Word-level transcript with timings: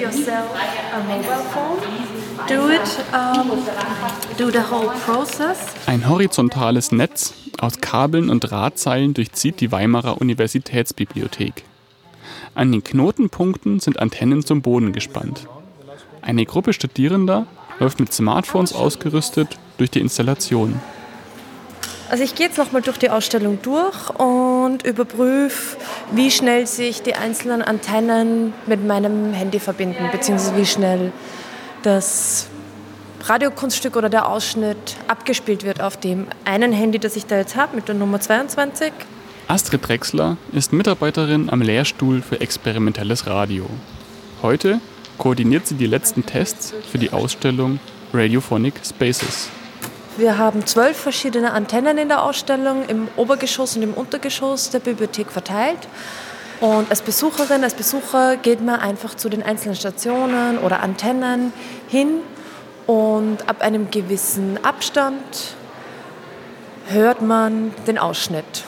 yourself 0.00 0.48
a 0.94 1.00
mobile 1.02 1.44
phone. 1.52 1.78
Do 2.48 2.70
it, 2.70 2.80
um, 3.12 3.50
do 4.38 4.50
the 4.50 4.62
whole 4.70 4.90
process. 5.04 5.58
Ein 5.86 6.08
horizontales 6.08 6.90
Netz 6.90 7.34
aus 7.58 7.80
Kabeln 7.80 8.30
und 8.30 8.40
Drahtseilen 8.40 9.12
durchzieht 9.14 9.60
die 9.60 9.70
Weimarer 9.70 10.20
Universitätsbibliothek. 10.20 11.64
An 12.54 12.72
den 12.72 12.82
Knotenpunkten 12.82 13.80
sind 13.80 14.00
Antennen 14.00 14.44
zum 14.44 14.62
Boden 14.62 14.92
gespannt. 14.92 15.46
Eine 16.22 16.46
Gruppe 16.46 16.72
Studierender 16.72 17.46
läuft 17.78 18.00
mit 18.00 18.12
Smartphones 18.12 18.72
ausgerüstet 18.72 19.58
durch 19.78 19.90
die 19.90 20.00
Installation. 20.00 20.80
Also 22.10 22.24
ich 22.24 22.34
gehe 22.34 22.46
jetzt 22.46 22.58
nochmal 22.58 22.82
durch 22.82 22.98
die 22.98 23.08
Ausstellung 23.08 23.60
durch 23.62 24.10
und 24.18 24.59
überprüfe, 24.78 25.76
wie 26.12 26.30
schnell 26.30 26.66
sich 26.66 27.02
die 27.02 27.14
einzelnen 27.14 27.62
Antennen 27.62 28.52
mit 28.66 28.86
meinem 28.86 29.32
Handy 29.32 29.58
verbinden, 29.60 30.08
beziehungsweise 30.12 30.56
wie 30.56 30.66
schnell 30.66 31.12
das 31.82 32.48
Radiokunststück 33.22 33.96
oder 33.96 34.08
der 34.08 34.28
Ausschnitt 34.28 34.96
abgespielt 35.06 35.64
wird 35.64 35.80
auf 35.80 35.96
dem 35.98 36.26
einen 36.44 36.72
Handy, 36.72 36.98
das 36.98 37.16
ich 37.16 37.26
da 37.26 37.36
jetzt 37.36 37.56
habe, 37.56 37.76
mit 37.76 37.88
der 37.88 37.94
Nummer 37.94 38.20
22. 38.20 38.92
Astrid 39.48 39.86
Drexler 39.86 40.36
ist 40.52 40.72
Mitarbeiterin 40.72 41.50
am 41.50 41.60
Lehrstuhl 41.60 42.22
für 42.22 42.40
experimentelles 42.40 43.26
Radio. 43.26 43.66
Heute 44.42 44.80
koordiniert 45.18 45.66
sie 45.66 45.74
die 45.74 45.86
letzten 45.86 46.24
Tests 46.24 46.72
für 46.90 46.98
die 46.98 47.12
Ausstellung 47.12 47.80
Radiophonic 48.12 48.74
Spaces. 48.84 49.50
Wir 50.20 50.36
haben 50.36 50.66
zwölf 50.66 50.98
verschiedene 50.98 51.50
Antennen 51.54 51.96
in 51.96 52.08
der 52.08 52.22
Ausstellung 52.22 52.84
im 52.88 53.08
Obergeschoss 53.16 53.76
und 53.76 53.82
im 53.82 53.94
Untergeschoss 53.94 54.68
der 54.68 54.80
Bibliothek 54.80 55.30
verteilt. 55.30 55.88
Und 56.60 56.90
als 56.90 57.00
Besucherin, 57.00 57.64
als 57.64 57.72
Besucher 57.72 58.36
geht 58.36 58.62
man 58.62 58.80
einfach 58.80 59.14
zu 59.14 59.30
den 59.30 59.42
einzelnen 59.42 59.76
Stationen 59.76 60.58
oder 60.58 60.82
Antennen 60.82 61.54
hin 61.88 62.18
und 62.86 63.48
ab 63.48 63.62
einem 63.62 63.90
gewissen 63.90 64.62
Abstand 64.62 65.54
hört 66.88 67.22
man 67.22 67.72
den 67.86 67.96
Ausschnitt. 67.96 68.64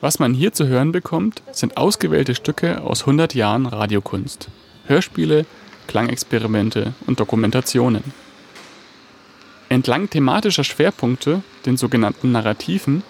Was 0.00 0.20
man 0.20 0.34
hier 0.34 0.52
zu 0.52 0.68
hören 0.68 0.92
bekommt, 0.92 1.42
sind 1.50 1.76
ausgewählte 1.76 2.36
Stücke 2.36 2.82
aus 2.82 3.00
100 3.00 3.34
Jahren 3.34 3.66
Radiokunst. 3.66 4.46
Hörspiele, 4.86 5.46
Klangexperimente 5.88 6.92
und 7.08 7.18
Dokumentationen. 7.18 8.27
Entlang 9.70 10.08
thematischer 10.08 10.64
Schwerpunkte, 10.64 11.42
den 11.66 11.76
sogenannten 11.76 12.32
Narrativen, 12.32 13.02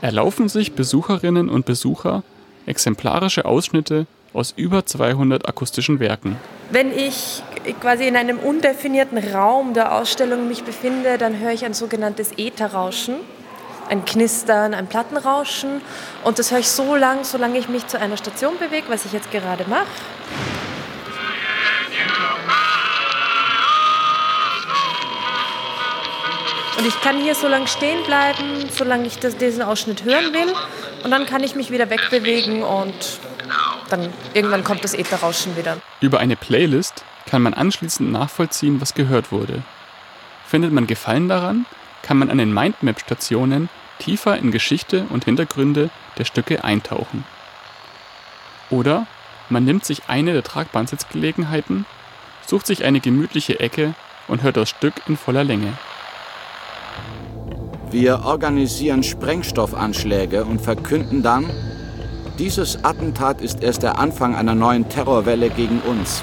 erlaufen 0.00 0.48
sich 0.48 0.72
Besucherinnen 0.72 1.50
und 1.50 1.66
Besucher 1.66 2.22
exemplarische 2.64 3.44
Ausschnitte 3.44 4.06
aus 4.32 4.54
über 4.56 4.86
200 4.86 5.46
akustischen 5.46 6.00
Werken. 6.00 6.36
Wenn 6.70 6.96
ich 6.96 7.42
quasi 7.80 8.06
in 8.06 8.16
einem 8.16 8.38
undefinierten 8.38 9.18
Raum 9.18 9.74
der 9.74 9.94
Ausstellung 9.94 10.48
mich 10.48 10.64
befinde, 10.64 11.18
dann 11.18 11.38
höre 11.38 11.52
ich 11.52 11.64
ein 11.64 11.74
sogenanntes 11.74 12.32
Ätherrauschen, 12.38 13.16
ein 13.90 14.04
Knistern, 14.04 14.72
ein 14.72 14.86
Plattenrauschen. 14.86 15.82
Und 16.24 16.38
das 16.38 16.50
höre 16.50 16.60
ich 16.60 16.68
so 16.68 16.94
lang, 16.94 17.24
solange 17.24 17.58
ich 17.58 17.68
mich 17.68 17.86
zu 17.86 18.00
einer 18.00 18.16
Station 18.16 18.54
bewege, 18.58 18.86
was 18.88 19.04
ich 19.04 19.12
jetzt 19.12 19.30
gerade 19.30 19.64
mache. 19.68 19.86
Und 26.78 26.86
ich 26.86 27.00
kann 27.00 27.20
hier 27.20 27.34
so 27.34 27.48
lange 27.48 27.66
stehen 27.66 28.04
bleiben, 28.04 28.68
solange 28.70 29.08
ich 29.08 29.18
das, 29.18 29.36
diesen 29.36 29.62
Ausschnitt 29.62 30.04
hören 30.04 30.32
will. 30.32 30.54
Und 31.02 31.10
dann 31.10 31.26
kann 31.26 31.42
ich 31.42 31.56
mich 31.56 31.72
wieder 31.72 31.90
wegbewegen 31.90 32.62
und 32.62 33.18
dann 33.90 34.12
irgendwann 34.32 34.62
kommt 34.62 34.84
das 34.84 34.94
Ätherrauschen 34.94 35.56
wieder. 35.56 35.78
Über 36.00 36.20
eine 36.20 36.36
Playlist 36.36 37.04
kann 37.26 37.42
man 37.42 37.52
anschließend 37.52 38.12
nachvollziehen, 38.12 38.80
was 38.80 38.94
gehört 38.94 39.32
wurde. 39.32 39.62
Findet 40.46 40.72
man 40.72 40.86
Gefallen 40.86 41.28
daran, 41.28 41.66
kann 42.02 42.16
man 42.16 42.30
an 42.30 42.38
den 42.38 42.54
Mindmap-Stationen 42.54 43.68
tiefer 43.98 44.36
in 44.38 44.52
Geschichte 44.52 45.06
und 45.10 45.24
Hintergründe 45.24 45.90
der 46.16 46.24
Stücke 46.24 46.62
eintauchen. 46.62 47.24
Oder 48.70 49.06
man 49.48 49.64
nimmt 49.64 49.84
sich 49.84 50.02
eine 50.06 50.32
der 50.32 50.44
tragbaren 50.44 50.86
Sitzgelegenheiten, 50.86 51.86
sucht 52.46 52.66
sich 52.66 52.84
eine 52.84 53.00
gemütliche 53.00 53.58
Ecke 53.58 53.94
und 54.28 54.42
hört 54.42 54.56
das 54.56 54.70
Stück 54.70 54.94
in 55.08 55.16
voller 55.16 55.42
Länge. 55.42 55.76
Wir 57.90 58.24
organisieren 58.24 59.02
Sprengstoffanschläge 59.02 60.44
und 60.44 60.60
verkünden 60.60 61.22
dann, 61.22 61.46
dieses 62.38 62.84
Attentat 62.84 63.40
ist 63.40 63.62
erst 63.62 63.82
der 63.82 63.98
Anfang 63.98 64.34
einer 64.34 64.54
neuen 64.54 64.88
Terrorwelle 64.88 65.48
gegen 65.48 65.80
uns. 65.80 66.22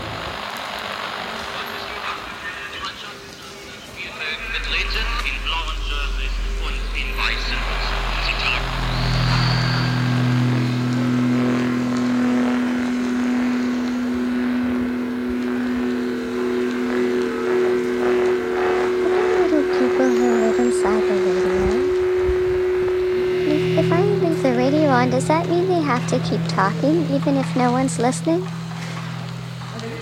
Talking 26.55 27.03
even 27.13 27.35
if 27.35 27.55
no 27.55 27.71
one's 27.71 27.99
listening? 27.99 28.41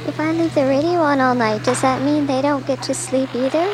If 0.08 0.20
I 0.20 0.32
leave 0.32 0.54
the 0.54 0.68
radio 0.68 1.02
on 1.02 1.20
all 1.20 1.34
night, 1.34 1.64
does 1.64 1.82
that 1.82 2.02
mean 2.04 2.28
they 2.28 2.42
don't 2.42 2.66
get 2.68 2.82
to 2.84 2.94
sleep 2.94 3.30
either? 3.34 3.66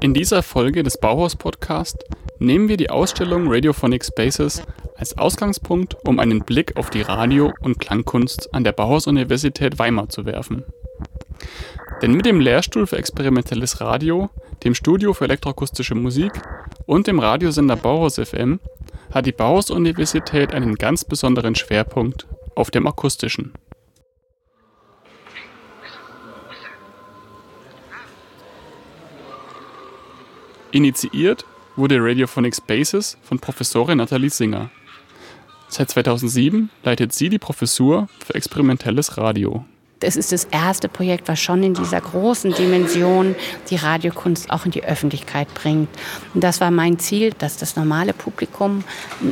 In 0.00 0.14
dieser 0.14 0.42
Folge 0.42 0.82
des 0.82 0.96
Bauhaus 0.98 1.36
Podcast 1.36 2.04
nehmen 2.38 2.68
wir 2.68 2.76
die 2.76 2.90
Ausstellung 2.90 3.52
Radiophonic 3.52 4.04
Spaces 4.04 4.62
als 4.94 5.18
Ausgangspunkt, 5.18 5.96
um 6.06 6.18
einen 6.18 6.40
Blick 6.44 6.76
auf 6.76 6.88
die 6.90 7.02
Radio- 7.02 7.52
und 7.60 7.78
Klangkunst 7.80 8.54
an 8.54 8.64
der 8.64 8.72
Bauhaus-Universität 8.72 9.78
Weimar 9.78 10.08
zu 10.08 10.24
werfen. 10.24 10.64
Denn 12.02 12.12
mit 12.12 12.26
dem 12.26 12.40
Lehrstuhl 12.40 12.86
für 12.86 12.98
experimentelles 12.98 13.80
Radio, 13.80 14.28
dem 14.64 14.74
Studio 14.74 15.14
für 15.14 15.24
elektroakustische 15.24 15.94
Musik 15.94 16.32
und 16.84 17.06
dem 17.06 17.18
Radiosender 17.18 17.76
Bauhaus 17.76 18.16
FM 18.16 18.60
hat 19.12 19.24
die 19.24 19.32
Bauhaus-Universität 19.32 20.52
einen 20.52 20.74
ganz 20.74 21.04
besonderen 21.04 21.54
Schwerpunkt 21.54 22.26
auf 22.54 22.70
dem 22.70 22.86
akustischen. 22.86 23.54
Initiiert 30.70 31.46
wurde 31.76 31.96
Radiophonic 31.98 32.54
Spaces 32.56 33.16
von 33.22 33.38
Professorin 33.38 33.98
Nathalie 33.98 34.28
Singer. 34.28 34.70
Seit 35.68 35.88
2007 35.90 36.68
leitet 36.84 37.14
sie 37.14 37.30
die 37.30 37.38
Professur 37.38 38.08
für 38.22 38.34
experimentelles 38.34 39.16
Radio 39.16 39.64
es 40.00 40.16
ist 40.16 40.32
das 40.32 40.44
erste 40.44 40.88
Projekt, 40.88 41.26
was 41.26 41.40
schon 41.40 41.62
in 41.62 41.72
dieser 41.72 42.00
großen 42.00 42.52
Dimension 42.52 43.34
die 43.70 43.76
Radiokunst 43.76 44.50
auch 44.50 44.66
in 44.66 44.70
die 44.70 44.84
Öffentlichkeit 44.84 45.52
bringt. 45.54 45.88
Und 46.34 46.44
das 46.44 46.60
war 46.60 46.70
mein 46.70 46.98
Ziel, 46.98 47.32
dass 47.38 47.56
das 47.56 47.76
normale 47.76 48.12
Publikum 48.12 48.84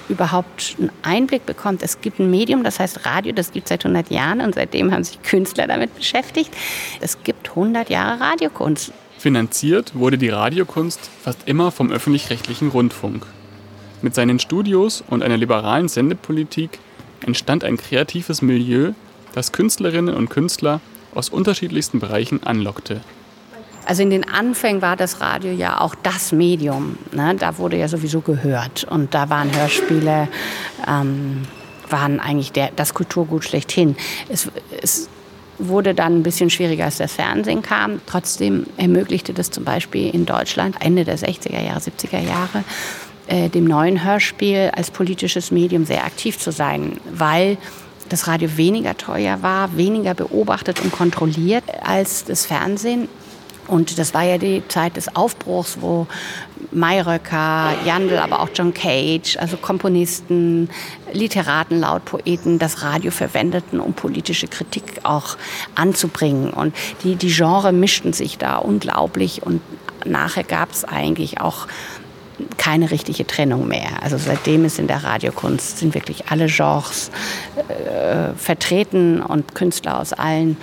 überhaupt 0.09 0.77
einen 0.79 0.91
Einblick 1.03 1.45
bekommt. 1.45 1.83
Es 1.83 2.01
gibt 2.01 2.19
ein 2.19 2.31
Medium, 2.31 2.65
das 2.65 2.81
heißt 2.81 3.05
Radio, 3.05 3.33
das 3.33 3.53
gibt 3.53 3.67
es 3.67 3.69
seit 3.71 3.85
100 3.85 4.11
Jahren 4.11 4.41
und 4.41 4.55
seitdem 4.55 4.91
haben 4.91 5.05
sich 5.05 5.23
Künstler 5.23 5.67
damit 5.67 5.95
beschäftigt. 5.95 6.55
Es 7.01 7.23
gibt 7.23 7.51
100 7.51 7.91
Jahre 7.91 8.21
Radiokunst. 8.21 8.93
Finanziert 9.19 9.95
wurde 9.95 10.17
die 10.17 10.31
Radiokunst 10.31 11.11
fast 11.23 11.47
immer 11.47 11.73
vom 11.73 11.91
öffentlich-rechtlichen 11.91 12.69
Rundfunk. 12.69 13.27
Mit 14.01 14.15
seinen 14.15 14.39
Studios 14.39 15.05
und 15.09 15.23
einer 15.23 15.37
liberalen 15.37 15.89
Sendepolitik 15.89 16.79
entstand 17.25 17.65
ein 17.65 17.77
kreatives 17.77 18.43
Milieu, 18.43 18.93
das 19.35 19.53
Künstlerinnen 19.53 20.15
und 20.15 20.31
Künstler 20.31 20.81
aus 21.15 21.29
unterschiedlichsten 21.29 22.01
Bereichen 22.01 22.43
anlockte. 22.43 23.01
Also 23.87 24.03
in 24.03 24.11
den 24.11 24.29
Anfängen 24.29 24.81
war 24.81 24.97
das 24.97 25.21
Radio 25.21 25.53
ja 25.53 25.81
auch 25.81 25.95
das 25.95 26.33
Medium. 26.33 26.97
Ne? 27.13 27.37
Da 27.39 27.59
wurde 27.59 27.77
ja 27.77 27.89
sowieso 27.89 28.21
gehört 28.21 28.85
und 28.85 29.15
da 29.15 29.29
waren 29.29 29.55
Hörspiele, 29.55 30.29
ähm, 30.89 31.43
waren 31.91 32.19
eigentlich 32.19 32.53
der, 32.53 32.71
das 32.75 32.95
Kulturgut 32.95 33.45
schlechthin. 33.45 33.97
Es, 34.29 34.51
es 34.81 35.09
wurde 35.59 35.95
dann 35.95 36.21
ein 36.21 36.23
bisschen 36.23 36.51
schwieriger, 36.51 36.87
als 36.87 36.97
das 36.97 37.13
Fernsehen 37.13 37.63
kam. 37.63 38.01
Trotzdem 38.07 38.67
ermöglichte 38.77 39.35
das 39.35 39.51
zum 39.51 39.65
Beispiel 39.65 40.15
in 40.15 40.25
Deutschland 40.25 40.77
Ende 40.81 41.05
der 41.05 41.19
60er 41.19 41.63
Jahre, 41.63 41.81
70er 41.81 42.21
Jahre 42.21 42.65
äh, 43.27 43.49
dem 43.49 43.65
neuen 43.65 44.03
Hörspiel 44.03 44.71
als 44.75 44.91
politisches 44.91 45.51
Medium 45.51 45.85
sehr 45.85 46.05
aktiv 46.05 46.39
zu 46.39 46.53
sein, 46.53 47.01
weil 47.13 47.59
das 48.09 48.27
Radio 48.27 48.57
weniger 48.57 48.97
teuer 48.97 49.43
war, 49.43 49.77
weniger 49.77 50.15
beobachtet 50.15 50.81
und 50.81 50.93
kontrolliert 50.93 51.65
als 51.83 52.25
das 52.25 52.47
Fernsehen. 52.47 53.09
Und 53.67 53.99
das 53.99 54.13
war 54.13 54.23
ja 54.23 54.37
die 54.37 54.63
Zeit 54.69 54.97
des 54.97 55.17
Aufbruchs, 55.17 55.79
wo 55.81 56.07
Mayröcker, 56.71 57.73
Jandl, 57.87 58.19
aber 58.19 58.41
auch 58.41 58.51
John 58.55 58.75
Cage, 58.75 59.39
also 59.39 59.57
Komponisten, 59.57 60.69
Literaten, 61.13 61.81
Lautpoeten 61.81 62.59
das 62.59 62.83
Radio 62.83 63.11
verwendeten, 63.11 63.81
um 63.81 63.95
politische 63.95 64.49
Kritik 64.49 65.01
auch 65.05 65.37
anzubringen. 65.75 66.51
Und 66.51 66.75
die, 67.05 67.17
die 67.17 67.29
Genre 67.29 67.73
mischten 67.73 68.13
sich 68.13 68.37
da 68.37 68.57
unglaublich 68.57 69.43
und 69.43 69.63
nachher 70.05 70.45
gab 70.45 70.73
es 70.73 70.85
eigentlich 70.85 71.41
auch 71.41 71.67
keine 72.57 72.91
richtige 72.91 73.27
Trennung 73.27 73.69
mehr. 73.69 74.03
Also 74.03 74.19
seitdem 74.19 74.65
ist 74.65 74.79
in 74.79 74.87
der 74.87 75.05
Radiokunst 75.05 75.79
sind 75.79 75.95
wirklich 75.95 76.29
alle 76.29 76.47
Genres 76.47 77.11
äh, 77.69 78.35
vertreten 78.37 79.21
und 79.23 79.55
Künstler 79.55 80.01
aus 80.01 80.13
allen 80.13 80.57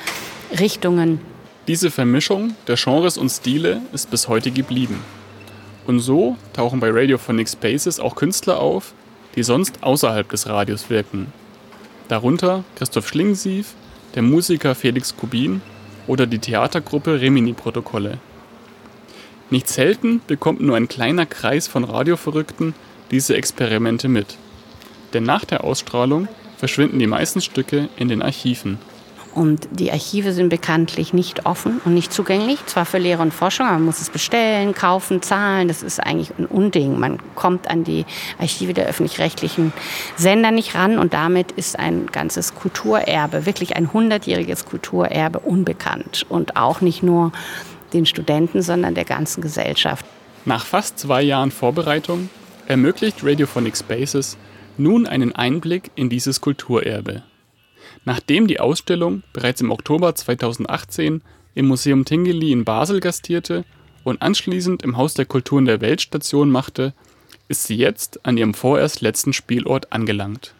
Richtungen. 0.60 1.20
Diese 1.68 1.92
Vermischung 1.92 2.56
der 2.68 2.76
Genres 2.76 3.18
und 3.18 3.30
Stile 3.30 3.82
ist 3.94 4.10
bis 4.10 4.28
heute 4.28 4.52
geblieben. 4.52 5.00
Und 5.88 6.00
so 6.00 6.38
tauchen 6.54 6.80
bei 6.80 6.90
Radiophonic 6.90 7.50
Spaces 7.50 8.00
auch 8.00 8.16
Künstler 8.16 8.60
auf, 8.60 8.94
die 9.36 9.44
sonst 9.44 9.84
außerhalb 9.84 10.28
des 10.30 10.48
Radios 10.48 10.90
wirken. 10.90 11.32
Darunter 12.08 12.64
Christoph 12.76 13.08
Schlingensief, 13.08 13.74
der 14.16 14.22
Musiker 14.22 14.76
Felix 14.76 15.16
Kubin 15.16 15.62
oder 16.08 16.28
die 16.28 16.40
Theatergruppe 16.40 17.22
Remini-Protokolle. 17.22 18.18
Nicht 19.52 19.68
selten 19.68 20.22
bekommt 20.28 20.62
nur 20.62 20.78
ein 20.78 20.88
kleiner 20.88 21.26
Kreis 21.26 21.68
von 21.68 21.84
Radioverrückten 21.84 22.74
diese 23.12 23.36
Experimente 23.36 24.08
mit. 24.08 24.38
Denn 25.14 25.24
nach 25.24 25.44
der 25.44 25.66
Ausstrahlung 25.66 26.30
verschwinden 26.56 27.00
die 27.00 27.08
meisten 27.08 27.42
Stücke 27.42 27.90
in 27.98 28.08
den 28.08 28.22
Archiven. 28.22 28.80
Und 29.36 29.68
die 29.72 29.92
Archive 29.92 30.32
sind 30.32 30.48
bekanntlich 30.50 31.14
nicht 31.14 31.46
offen 31.46 31.82
und 31.84 31.94
nicht 31.94 32.14
zugänglich, 32.14 32.66
zwar 32.66 32.86
für 32.86 32.98
Lehre 32.98 33.22
und 33.22 33.34
Forschung, 33.34 33.66
aber 33.66 33.76
man 33.76 33.86
muss 33.86 34.00
es 34.00 34.10
bestellen, 34.10 34.74
kaufen, 34.74 35.22
zahlen. 35.22 35.68
Das 35.68 35.84
ist 35.84 36.00
eigentlich 36.00 36.32
ein 36.38 36.46
Unding. 36.46 36.98
Man 36.98 37.18
kommt 37.36 37.70
an 37.70 37.84
die 37.84 38.06
Archive 38.40 38.74
der 38.74 38.88
öffentlich-rechtlichen 38.88 39.74
Sender 40.16 40.52
nicht 40.52 40.76
ran 40.76 40.98
und 40.98 41.14
damit 41.14 41.52
ist 41.54 41.78
ein 41.78 42.08
ganzes 42.08 42.56
Kulturerbe, 42.56 43.46
wirklich 43.46 43.76
ein 43.76 43.92
hundertjähriges 43.92 44.66
Kulturerbe 44.66 45.40
unbekannt. 45.40 46.26
Und 46.30 46.56
auch 46.56 46.80
nicht 46.80 47.04
nur 47.04 47.32
den 47.94 48.06
Studenten, 48.06 48.62
sondern 48.62 48.96
der 48.96 49.06
ganzen 49.06 49.42
Gesellschaft. 49.42 50.06
Nach 50.46 50.66
fast 50.66 51.00
zwei 51.00 51.22
Jahren 51.22 51.52
Vorbereitung 51.52 52.30
ermöglicht 52.68 53.24
Radiophonic 53.24 53.78
Spaces 53.78 54.38
nun 54.78 55.06
einen 55.06 55.34
Einblick 55.34 55.92
in 55.96 56.10
dieses 56.10 56.42
Kulturerbe. 56.42 57.24
Nachdem 58.06 58.48
die 58.48 58.60
Ausstellung 58.60 59.24
bereits 59.34 59.62
im 59.62 59.72
Oktober 59.72 60.16
2018 60.16 61.22
im 61.54 61.68
Museum 61.68 62.06
Tingeli 62.06 62.52
in 62.52 62.66
Basel 62.66 63.00
gastierte 63.00 63.66
und 64.04 64.22
anschließend 64.22 64.84
im 64.84 64.98
Haus 64.98 65.14
der 65.14 65.26
Kulturen 65.26 65.66
der 65.66 65.82
Welt 65.82 66.02
Station 66.02 66.50
machte, 66.50 66.94
ist 67.48 67.64
sie 67.64 67.76
jetzt 67.76 68.26
an 68.26 68.38
ihrem 68.38 68.54
vorerst 68.54 69.02
letzten 69.02 69.34
Spielort 69.34 69.92
angelangt, 69.92 70.54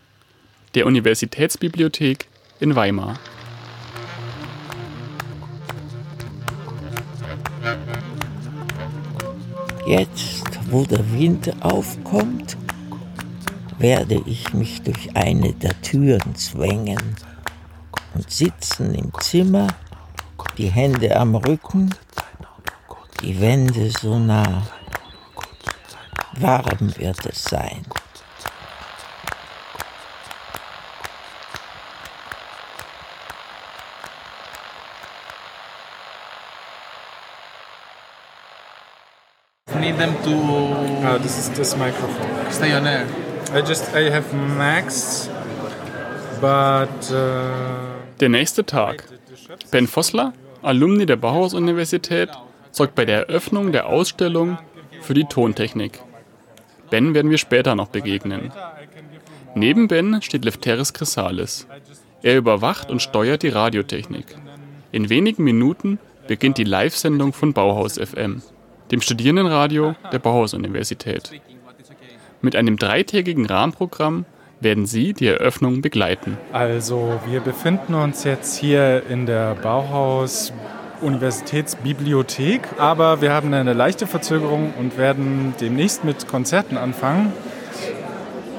der 0.76 0.86
Universitätsbibliothek 0.86 2.28
in 2.60 2.76
Weimar. 2.76 3.18
Jetzt, 9.86 10.44
wo 10.70 10.86
der 10.86 11.12
Wind 11.12 11.52
aufkommt, 11.62 12.56
werde 13.80 14.22
ich 14.26 14.54
mich 14.54 14.84
durch 14.84 15.16
eine 15.16 15.54
der 15.54 15.80
Türen 15.82 16.36
zwängen 16.36 17.16
und 18.14 18.30
sitzen 18.30 18.94
im 18.94 19.12
Zimmer, 19.20 19.68
die 20.58 20.70
Hände 20.70 21.16
am 21.16 21.36
Rücken, 21.36 21.90
die 23.24 23.40
Wände 23.42 23.90
so 23.90 24.20
nah. 24.20 24.68
Warm 26.40 26.96
wird 26.98 27.26
es 27.26 27.44
sein. 27.44 27.86
need 39.82 39.98
them 39.98 40.11
to. 40.24 40.32
Oh, 40.32 41.18
this 41.18 41.38
is 41.38 41.50
this 41.52 41.76
microphone. 41.76 42.52
Stay 42.52 42.74
on 42.74 42.86
air. 42.86 43.06
I 43.54 43.62
just 43.62 43.94
I 43.94 44.10
have 44.10 44.34
Max, 44.34 45.30
but. 46.40 47.12
Uh, 47.12 48.00
der 48.20 48.30
nächste 48.30 48.66
Tag. 48.66 49.04
Ben 49.72 49.88
Vossler, 49.88 50.34
Alumni 50.62 51.06
der 51.06 51.16
Bauhaus-Universität, 51.16 52.30
sorgt 52.72 52.96
bei 52.96 53.06
der 53.06 53.28
Eröffnung 53.28 53.72
der 53.72 53.88
Ausstellung 53.88 54.58
für 55.02 55.14
die 55.14 55.26
Tontechnik. 55.26 56.00
Ben 56.90 57.14
werden 57.14 57.32
wir 57.32 57.38
später 57.38 57.76
noch 57.76 57.88
begegnen. 57.88 58.52
Neben 59.56 59.88
Ben 59.88 60.22
steht 60.22 60.46
Lefteris 60.46 60.94
Chrysalis. 60.94 61.68
Er 62.22 62.38
überwacht 62.38 62.92
und 62.92 63.02
steuert 63.02 63.44
die 63.44 63.50
Radiotechnik. 63.50 64.36
In 64.92 65.10
wenigen 65.10 65.44
Minuten 65.44 66.00
beginnt 66.28 66.58
die 66.58 66.64
Live-Sendung 66.64 67.34
von 67.34 67.54
Bauhaus 67.54 67.98
FM 67.98 68.42
dem 68.92 69.02
Studierendenradio 69.02 69.96
der 70.12 70.20
Bauhaus-Universität. 70.20 71.32
Mit 72.42 72.56
einem 72.56 72.78
dreitägigen 72.78 73.46
Rahmenprogramm 73.46 74.26
werden 74.60 74.86
Sie 74.86 75.14
die 75.14 75.28
Eröffnung 75.28 75.82
begleiten. 75.82 76.38
Also 76.52 77.20
wir 77.26 77.40
befinden 77.40 77.94
uns 77.96 78.24
jetzt 78.24 78.58
hier 78.58 79.04
in 79.10 79.26
der 79.26 79.56
Bauhaus 79.56 80.54
Universitätsbibliothek, 81.02 82.62
aber 82.78 83.22
wir 83.22 83.34
haben 83.34 83.54
eine 83.54 83.74
leichte 83.74 84.06
Verzögerung 84.06 84.74
und 84.78 84.98
werden 84.98 85.56
demnächst 85.60 86.04
mit 86.04 86.28
Konzerten 86.28 86.78
anfangen. 86.78 87.34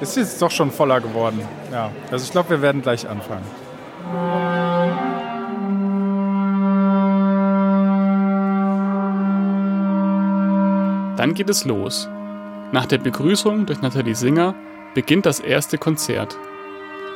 Ist 0.01 0.17
jetzt 0.17 0.43
doch 0.43 0.51
schon 0.51 0.73
voller 0.73 1.01
geworden. 1.01 1.41
Ja, 1.71 1.91
also 2.11 2.25
ich 2.25 2.33
glaube, 2.33 2.51
wir 2.51 2.63
werden 2.63 2.83
gleich 2.83 3.09
anfangen. 3.09 3.45
Dann 11.23 11.35
geht 11.35 11.51
es 11.51 11.65
los. 11.65 12.09
Nach 12.73 12.85
der 12.85 12.99
Begrüßung 12.99 13.65
durch 13.65 13.81
Nathalie 13.81 14.17
Singer 14.17 14.57
beginnt 14.93 15.25
das 15.25 15.39
erste 15.39 15.79
Konzert. 15.79 16.37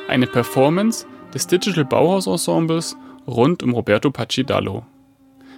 Eine 0.07 0.27
Performance 0.27 1.05
des 1.33 1.45
Digital 1.45 1.83
Bauhaus 1.83 2.25
Ensembles 2.25 2.95
rund 3.27 3.63
um 3.63 3.73
Roberto 3.73 4.09
Paccidallo. 4.09 4.85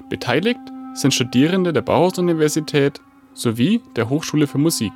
Beteiligt 0.09 0.61
sind 0.95 1.13
Studierende 1.13 1.73
der 1.73 1.83
Bauhaus-Universität 1.83 2.99
sowie 3.35 3.83
der 3.95 4.09
Hochschule 4.09 4.47
für 4.47 4.57
Musik. 4.57 4.93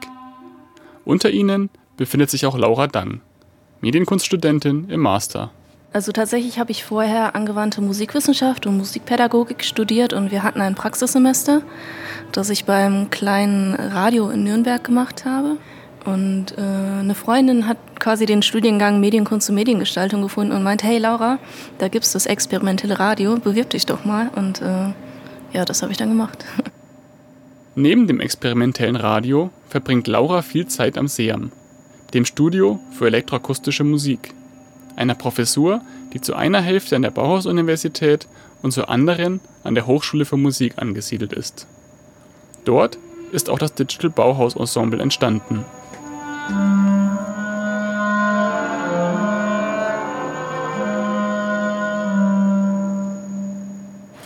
Unter 1.05 1.29
ihnen 1.29 1.69
befindet 1.95 2.31
sich 2.31 2.47
auch 2.47 2.57
Laura 2.57 2.87
Dang, 2.87 3.21
Medienkunststudentin 3.81 4.89
im 4.89 5.01
Master. 5.01 5.51
Also 5.93 6.11
tatsächlich 6.11 6.57
habe 6.57 6.71
ich 6.71 6.83
vorher 6.83 7.35
angewandte 7.35 7.79
Musikwissenschaft 7.79 8.65
und 8.65 8.77
Musikpädagogik 8.77 9.63
studiert 9.63 10.11
und 10.11 10.31
wir 10.31 10.41
hatten 10.41 10.59
ein 10.59 10.73
Praxissemester, 10.73 11.61
das 12.31 12.49
ich 12.49 12.65
beim 12.65 13.11
kleinen 13.11 13.75
Radio 13.75 14.31
in 14.31 14.43
Nürnberg 14.43 14.83
gemacht 14.83 15.23
habe. 15.23 15.57
Und 16.03 16.57
äh, 16.57 16.61
eine 16.61 17.13
Freundin 17.13 17.67
hat 17.67 17.77
quasi 17.99 18.25
den 18.25 18.41
Studiengang 18.41 18.99
Medienkunst 18.99 19.49
und 19.49 19.55
Mediengestaltung 19.55 20.23
gefunden 20.23 20.51
und 20.51 20.63
meint, 20.63 20.83
hey 20.83 20.97
Laura, 20.97 21.37
da 21.77 21.89
gibt 21.89 22.05
es 22.05 22.13
das 22.13 22.25
experimentelle 22.25 22.99
Radio, 22.99 23.37
bewirb 23.37 23.69
dich 23.69 23.85
doch 23.85 24.03
mal. 24.03 24.31
Und 24.35 24.63
äh, 24.63 24.93
ja, 25.53 25.63
das 25.63 25.83
habe 25.83 25.91
ich 25.91 25.97
dann 25.99 26.09
gemacht. 26.09 26.43
Neben 27.75 28.07
dem 28.07 28.19
experimentellen 28.19 28.95
Radio 28.95 29.51
verbringt 29.69 30.07
Laura 30.07 30.41
viel 30.41 30.65
Zeit 30.65 30.97
am 30.97 31.07
SEAM, 31.07 31.51
dem 32.15 32.25
Studio 32.25 32.79
für 32.91 33.05
elektroakustische 33.05 33.83
Musik 33.83 34.33
einer 34.95 35.15
Professur, 35.15 35.81
die 36.13 36.21
zu 36.21 36.35
einer 36.35 36.61
Hälfte 36.61 36.95
an 36.95 37.01
der 37.01 37.11
Bauhaus-Universität 37.11 38.27
und 38.61 38.71
zur 38.71 38.89
anderen 38.89 39.39
an 39.63 39.75
der 39.75 39.87
Hochschule 39.87 40.25
für 40.25 40.37
Musik 40.37 40.73
angesiedelt 40.77 41.33
ist. 41.33 41.67
Dort 42.65 42.97
ist 43.31 43.49
auch 43.49 43.59
das 43.59 43.73
Digital 43.73 44.09
Bauhaus 44.09 44.55
Ensemble 44.55 45.01
entstanden. 45.01 45.65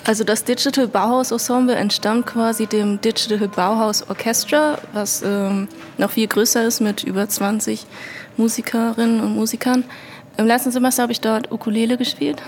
Also 0.07 0.23
das 0.23 0.45
Digital 0.45 0.87
Bauhaus 0.87 1.31
Ensemble 1.31 1.75
entstammt 1.75 2.27
quasi 2.27 2.65
dem 2.65 3.01
Digital 3.01 3.49
Bauhaus 3.49 4.09
Orchestra, 4.09 4.77
was 4.93 5.21
ähm, 5.21 5.67
noch 5.97 6.11
viel 6.11 6.27
größer 6.27 6.65
ist 6.65 6.79
mit 6.79 7.03
über 7.03 7.27
20 7.27 7.85
Musikerinnen 8.37 9.19
und 9.19 9.35
Musikern. 9.35 9.83
Im 10.37 10.45
letzten 10.45 10.71
Semester 10.71 11.01
habe 11.01 11.11
ich 11.11 11.19
dort 11.19 11.51
Ukulele 11.51 11.97
gespielt. 11.97 12.41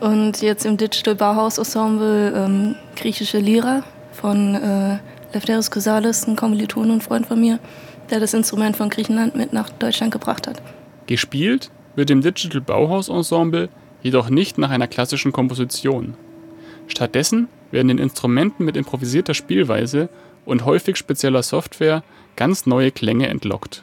Und 0.00 0.42
jetzt 0.42 0.64
im 0.64 0.76
Digital 0.76 1.16
Bauhaus 1.16 1.58
Ensemble 1.58 2.32
ähm, 2.36 2.76
griechische 2.94 3.38
Lira 3.38 3.82
von 4.12 4.54
äh, 4.54 4.98
Lefteris 5.32 5.72
Chrysalis, 5.72 6.28
ein 6.28 6.36
Kommiliton 6.36 6.92
und 6.92 7.02
Freund 7.02 7.26
von 7.26 7.40
mir, 7.40 7.58
der 8.10 8.20
das 8.20 8.32
Instrument 8.32 8.76
von 8.76 8.90
Griechenland 8.90 9.34
mit 9.34 9.52
nach 9.52 9.70
Deutschland 9.70 10.12
gebracht 10.12 10.46
hat. 10.46 10.62
Gespielt 11.06 11.70
wird 11.96 12.10
im 12.10 12.22
Digital 12.22 12.60
Bauhaus 12.60 13.08
Ensemble 13.08 13.68
jedoch 14.02 14.30
nicht 14.30 14.56
nach 14.56 14.70
einer 14.70 14.86
klassischen 14.86 15.32
Komposition. 15.32 16.14
Stattdessen 16.86 17.48
werden 17.72 17.88
den 17.88 17.98
Instrumenten 17.98 18.64
mit 18.64 18.76
improvisierter 18.76 19.34
Spielweise 19.34 20.08
und 20.46 20.64
häufig 20.64 20.96
spezieller 20.96 21.42
Software 21.42 22.04
ganz 22.36 22.66
neue 22.66 22.92
Klänge 22.92 23.26
entlockt. 23.26 23.82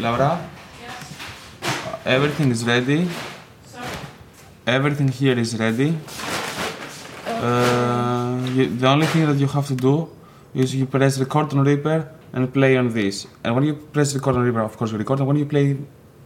Laura? 0.00 0.38
Everything 2.04 2.50
is 2.50 2.64
ready. 2.64 3.08
Everything 4.66 5.08
here 5.08 5.38
is 5.38 5.58
ready. 5.58 5.98
Uh, 7.26 8.38
you, 8.54 8.66
the 8.66 8.86
only 8.86 9.06
thing 9.06 9.26
that 9.26 9.36
you 9.36 9.46
have 9.46 9.66
to 9.66 9.74
do 9.74 10.08
is 10.54 10.74
you 10.74 10.86
press 10.86 11.18
record 11.18 11.52
on 11.52 11.64
Reaper 11.64 12.08
and 12.32 12.52
play 12.52 12.76
on 12.76 12.92
this. 12.92 13.26
And 13.44 13.54
when 13.54 13.64
you 13.64 13.74
press 13.74 14.14
record 14.14 14.36
on 14.36 14.42
Reaper, 14.42 14.60
of 14.62 14.76
course 14.76 14.92
you 14.92 14.98
record. 14.98 15.18
And 15.18 15.28
when 15.28 15.36
you 15.36 15.46
play 15.46 15.76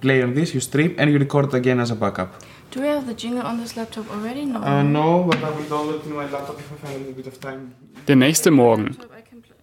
play 0.00 0.22
on 0.22 0.34
this, 0.34 0.52
you 0.52 0.60
stream 0.60 0.94
and 0.98 1.10
you 1.10 1.18
record 1.18 1.54
again 1.54 1.80
as 1.80 1.90
a 1.90 1.94
backup. 1.94 2.30
Do 2.72 2.80
we 2.80 2.88
have 2.88 3.06
the 3.06 3.14
jingle 3.14 3.42
on 3.46 3.58
this 3.58 3.76
laptop 3.76 4.10
already? 4.10 4.44
No. 4.44 4.60
Uh, 4.60 4.82
no, 4.82 5.24
but 5.24 5.42
I 5.42 5.50
will 5.50 5.64
download 5.64 6.04
in 6.04 6.14
my 6.14 6.28
laptop 6.28 6.58
if 6.58 6.72
I 6.72 6.76
find 6.76 6.94
a 6.96 6.98
little 6.98 7.14
bit 7.14 7.26
of 7.26 7.38
time. 7.40 7.72
Der 8.08 8.16
nächste 8.16 8.50
Morgen. 8.50 8.96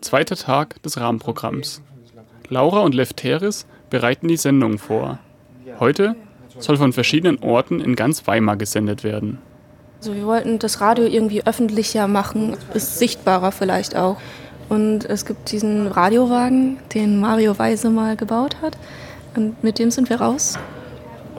Zweiter 0.02 0.36
Tag 0.36 0.82
des 0.84 0.98
Rahmenprogramms. 0.98 1.82
Laura 2.50 2.80
und 2.80 2.96
Lefteris 2.96 3.66
bereiten 3.90 4.28
die 4.28 4.38
Sendung 4.38 4.78
vor. 4.78 5.20
Heute 5.80 6.16
soll 6.58 6.78
von 6.78 6.94
verschiedenen 6.94 7.40
Orten 7.40 7.80
in 7.80 7.96
ganz 7.96 8.26
Weimar 8.28 8.58
gesendet 8.58 9.04
werden. 9.04 9.38
Also 10.00 10.16
wir 10.16 10.26
wollten 10.26 10.60
das 10.60 10.82
Radio 10.82 11.06
irgendwie 11.06 11.46
öffentlicher 11.46 12.08
machen, 12.08 12.56
ist 12.74 13.00
sichtbarer 13.00 13.52
vielleicht 13.52 13.96
auch. 13.96 14.18
Und 14.70 15.06
es 15.06 15.26
gibt 15.26 15.52
diesen 15.52 15.88
Radiowagen, 15.88 16.78
den 16.94 17.20
Mario 17.20 17.58
Weise 17.58 17.90
mal 17.90 18.16
gebaut 18.16 18.58
hat. 18.62 18.78
Und 19.36 19.64
mit 19.64 19.80
dem 19.80 19.92
sind 19.92 20.10
wir 20.10 20.22
raus 20.22 20.58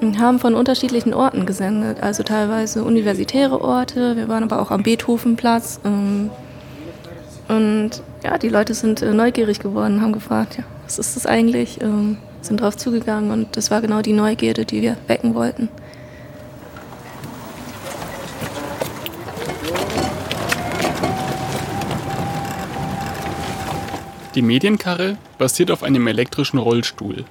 und 0.01 0.19
haben 0.19 0.39
von 0.39 0.55
unterschiedlichen 0.55 1.15
Orten 1.15 1.47
gesendet. 1.47 2.03
Also 2.03 2.23
teilweise 2.23 2.85
universitäre 2.85 3.61
Orte, 3.61 4.17
wir 4.17 4.29
waren 4.29 4.43
aber 4.43 4.61
auch 4.61 4.71
am 4.71 4.83
Beethovenplatz. 4.83 5.81
Ähm, 5.85 6.31
und 7.49 8.03
ja, 8.25 8.39
die 8.39 8.49
Leute 8.49 8.75
sind 8.75 9.03
äh, 9.03 9.13
neugierig 9.13 9.61
geworden, 9.61 10.01
haben 10.01 10.13
gefragt, 10.13 10.59
ja, 10.59 10.65
was 10.85 10.99
ist 10.99 11.17
das 11.17 11.27
eigentlich? 11.27 11.79
Sind 12.43 12.61
drauf 12.61 12.77
zugegangen 12.77 13.31
und 13.31 13.57
das 13.57 13.71
war 13.71 13.81
genau 13.81 14.03
die 14.03 14.13
Neugierde, 14.13 14.65
die 14.65 14.83
wir 14.83 14.97
wecken 15.07 15.35
wollten. 15.35 15.69
Die 24.35 24.43
Medienkarre 24.43 25.19
basiert 25.39 25.71
auf 25.71 25.83
einem 25.83 26.07
elektrischen 26.07 26.59
Rollstuhl. 26.59 27.25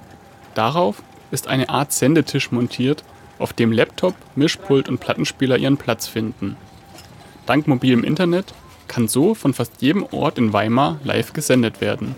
Darauf 0.54 1.01
ist 1.32 1.48
eine 1.48 1.70
Art 1.70 1.94
Sendetisch 1.94 2.51
montiert, 2.51 3.04
auf 3.39 3.54
dem 3.54 3.72
Laptop, 3.72 4.16
Mischpult 4.36 4.89
und 4.89 5.00
Plattenspieler 5.00 5.58
ihren 5.58 5.78
Platz 5.78 6.08
finden. 6.08 6.58
Dank 7.46 7.68
mobilem 7.68 8.04
Internet 8.04 8.54
kann 8.88 9.08
so 9.08 9.34
von 9.34 9.54
fast 9.54 9.82
jedem 9.82 10.04
Ort 10.12 10.38
in 10.38 10.51
Weimar 10.51 11.00
live 11.04 11.32
gesendet 11.32 11.80
werden. 11.80 12.16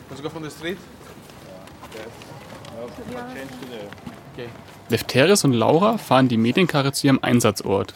Lefteris 4.90 5.44
und 5.44 5.54
Laura 5.54 5.98
fahren 5.98 6.28
die 6.28 6.38
Medienkarre 6.38 6.92
zu 6.92 7.08
ihrem 7.08 7.20
Einsatzort. 7.22 7.94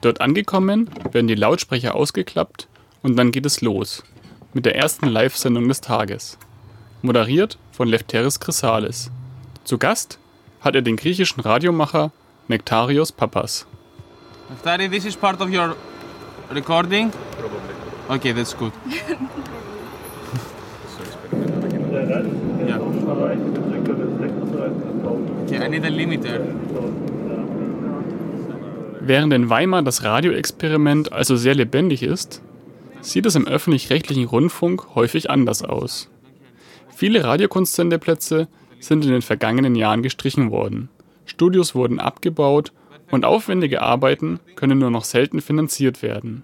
Dort 0.00 0.20
angekommen, 0.20 0.90
werden 1.10 1.26
die 1.26 1.34
Lautsprecher 1.34 1.94
ausgeklappt 1.94 2.68
und 3.02 3.16
dann 3.16 3.32
geht 3.32 3.46
es 3.46 3.60
los 3.60 4.02
mit 4.54 4.64
der 4.66 4.76
ersten 4.76 5.06
Live-Sendung 5.06 5.68
des 5.68 5.80
Tages. 5.80 6.38
Moderiert 7.02 7.58
von 7.72 7.88
Lefteris 7.88 8.40
Chrysalis. 8.40 9.10
Zu 9.64 9.78
Gast 9.78 10.18
hat 10.60 10.74
er 10.74 10.82
den 10.82 10.96
griechischen 10.96 11.40
Radiomacher 11.40 12.10
Nektarios 12.48 13.12
Papas. 13.12 13.66
Neftari, 14.50 14.88
this 14.88 15.04
is 15.04 15.14
part 15.14 15.40
of 15.40 15.50
your 15.50 15.76
recording? 16.50 17.12
Okay, 18.08 18.32
that's 18.32 18.54
good. 18.54 18.72
yeah. 22.66 23.77
Okay, 25.48 25.64
I 25.64 25.68
need 25.70 25.84
a 25.84 25.88
limiter. 25.88 26.40
Während 29.00 29.32
in 29.32 29.48
Weimar 29.48 29.80
das 29.80 30.04
Radioexperiment 30.04 31.10
also 31.10 31.36
sehr 31.36 31.54
lebendig 31.54 32.02
ist, 32.02 32.42
sieht 33.00 33.24
es 33.24 33.34
im 33.34 33.46
öffentlich-rechtlichen 33.46 34.26
Rundfunk 34.26 34.94
häufig 34.94 35.30
anders 35.30 35.62
aus. 35.62 36.10
Viele 36.94 37.24
Radiokunstsendeplätze 37.24 38.48
sind 38.78 39.06
in 39.06 39.10
den 39.10 39.22
vergangenen 39.22 39.74
Jahren 39.74 40.02
gestrichen 40.02 40.50
worden. 40.50 40.90
Studios 41.24 41.74
wurden 41.74 41.98
abgebaut 41.98 42.72
und 43.10 43.24
aufwendige 43.24 43.80
Arbeiten 43.80 44.40
können 44.54 44.78
nur 44.78 44.90
noch 44.90 45.04
selten 45.04 45.40
finanziert 45.40 46.02
werden. 46.02 46.42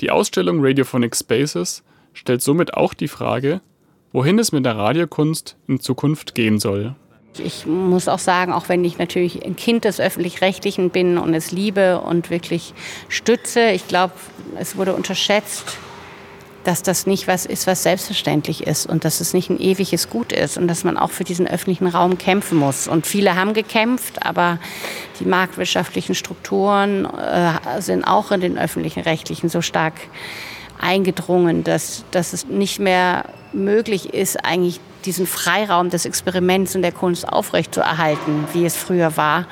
Die 0.00 0.12
Ausstellung 0.12 0.64
Radiophonic 0.64 1.16
Spaces 1.16 1.82
stellt 2.12 2.40
somit 2.40 2.74
auch 2.74 2.94
die 2.94 3.08
Frage, 3.08 3.60
wohin 4.12 4.38
es 4.38 4.52
mit 4.52 4.64
der 4.64 4.76
Radiokunst 4.76 5.56
in 5.66 5.80
Zukunft 5.80 6.36
gehen 6.36 6.60
soll. 6.60 6.94
Ich 7.38 7.64
muss 7.64 8.08
auch 8.08 8.18
sagen, 8.18 8.52
auch 8.52 8.68
wenn 8.68 8.84
ich 8.84 8.98
natürlich 8.98 9.44
ein 9.44 9.56
Kind 9.56 9.84
des 9.84 10.00
öffentlich-rechtlichen 10.00 10.90
bin 10.90 11.16
und 11.16 11.32
es 11.32 11.52
liebe 11.52 12.00
und 12.00 12.28
wirklich 12.30 12.74
stütze, 13.08 13.70
ich 13.70 13.86
glaube, 13.86 14.14
es 14.58 14.76
wurde 14.76 14.94
unterschätzt, 14.94 15.78
dass 16.64 16.82
das 16.82 17.06
nicht 17.06 17.26
was 17.26 17.46
ist, 17.46 17.66
was 17.66 17.82
selbstverständlich 17.82 18.66
ist 18.66 18.86
und 18.86 19.04
dass 19.04 19.20
es 19.20 19.32
nicht 19.32 19.48
ein 19.48 19.58
ewiges 19.60 20.10
Gut 20.10 20.32
ist 20.32 20.58
und 20.58 20.68
dass 20.68 20.84
man 20.84 20.98
auch 20.98 21.10
für 21.10 21.24
diesen 21.24 21.46
öffentlichen 21.46 21.86
Raum 21.86 22.18
kämpfen 22.18 22.58
muss. 22.58 22.86
Und 22.86 23.06
viele 23.06 23.34
haben 23.34 23.54
gekämpft, 23.54 24.22
aber 24.26 24.58
die 25.20 25.24
marktwirtschaftlichen 25.24 26.14
Strukturen 26.14 27.06
äh, 27.06 27.80
sind 27.80 28.04
auch 28.04 28.30
in 28.30 28.40
den 28.40 28.58
öffentlichen 28.58 29.00
Rechtlichen 29.00 29.48
so 29.48 29.62
stark 29.62 29.94
eingedrungen, 30.80 31.64
dass, 31.64 32.04
dass 32.10 32.32
es 32.32 32.46
nicht 32.46 32.78
mehr 32.78 33.24
möglich 33.52 34.14
ist, 34.14 34.44
eigentlich 34.44 34.80
diesen 35.04 35.26
Freiraum 35.26 35.90
des 35.90 36.04
Experiments 36.04 36.74
und 36.76 36.82
der 36.82 36.92
Kunst 36.92 37.28
aufrechtzuerhalten, 37.28 38.44
wie 38.52 38.64
es 38.64 38.76
früher 38.76 39.16
war. 39.16 39.46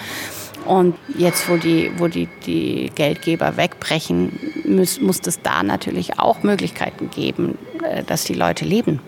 Und 0.64 0.96
jetzt, 1.16 1.48
wo 1.48 1.56
die, 1.56 1.90
wo 1.96 2.08
die, 2.08 2.28
die 2.44 2.90
Geldgeber 2.94 3.56
wegbrechen, 3.56 4.38
muss, 4.66 5.00
muss 5.00 5.20
es 5.24 5.40
da 5.40 5.62
natürlich 5.62 6.18
auch 6.18 6.42
Möglichkeiten 6.42 7.10
geben, 7.10 7.56
äh, 7.82 8.02
dass 8.04 8.24
die 8.24 8.34
Leute 8.34 8.66
leben, 8.66 9.00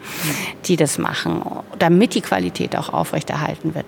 die 0.65 0.77
das 0.77 0.97
machen, 0.97 1.43
damit 1.79 2.15
die 2.15 2.23
Qualität 2.23 2.77
auch 2.77 2.91
aufrechterhalten 2.91 3.75
wird. 3.75 3.87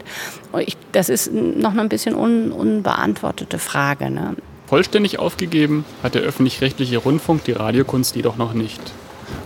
Ich, 0.67 0.77
das 0.93 1.09
ist 1.09 1.33
noch 1.33 1.75
ein 1.75 1.89
bisschen 1.89 2.15
un, 2.15 2.53
unbeantwortete 2.53 3.59
Frage. 3.59 4.11
Ne? 4.11 4.37
Vollständig 4.73 5.19
aufgegeben 5.19 5.85
hat 6.03 6.15
der 6.15 6.23
öffentlich-rechtliche 6.23 6.97
Rundfunk 6.97 7.45
die 7.45 7.53
Radiokunst 7.53 8.17
jedoch 8.17 8.39
noch 8.39 8.55
nicht. 8.55 8.81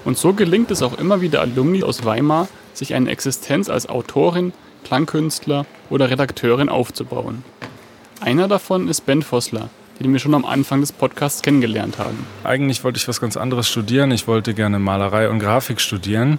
Und 0.04 0.16
so 0.16 0.32
gelingt 0.32 0.70
es 0.70 0.82
auch 0.82 0.96
immer 0.98 1.20
wieder 1.20 1.40
Alumni 1.40 1.82
aus 1.82 2.04
Weimar, 2.04 2.46
sich 2.74 2.94
eine 2.94 3.10
Existenz 3.10 3.68
als 3.68 3.88
Autorin, 3.88 4.52
Klangkünstler 4.84 5.66
oder 5.90 6.10
Redakteurin 6.10 6.68
aufzubauen. 6.68 7.42
Einer 8.20 8.46
davon 8.46 8.86
ist 8.86 9.04
Ben 9.04 9.20
Vossler, 9.20 9.68
den 9.98 10.12
wir 10.12 10.20
schon 10.20 10.32
am 10.32 10.44
Anfang 10.44 10.80
des 10.80 10.92
Podcasts 10.92 11.42
kennengelernt 11.42 11.98
haben. 11.98 12.24
Eigentlich 12.44 12.84
wollte 12.84 12.98
ich 12.98 13.08
was 13.08 13.20
ganz 13.20 13.36
anderes 13.36 13.68
studieren. 13.68 14.12
Ich 14.12 14.28
wollte 14.28 14.54
gerne 14.54 14.78
Malerei 14.78 15.28
und 15.28 15.40
Grafik 15.40 15.80
studieren. 15.80 16.38